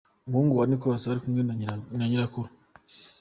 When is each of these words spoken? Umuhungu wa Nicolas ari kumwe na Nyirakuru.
Umuhungu 0.27 0.53
wa 0.59 0.65
Nicolas 0.69 1.03
ari 1.11 1.19
kumwe 1.23 1.41
na 1.97 2.05
Nyirakuru. 2.09 2.49